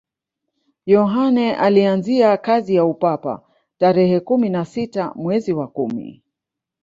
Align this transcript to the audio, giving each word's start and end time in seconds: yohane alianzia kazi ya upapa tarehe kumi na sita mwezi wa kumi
yohane 0.85 1.55
alianzia 1.55 2.37
kazi 2.37 2.75
ya 2.75 2.85
upapa 2.85 3.41
tarehe 3.77 4.19
kumi 4.19 4.49
na 4.49 4.65
sita 4.65 5.11
mwezi 5.15 5.53
wa 5.53 5.67
kumi 5.67 6.23